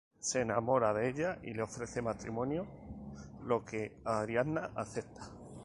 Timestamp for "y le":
1.43-1.61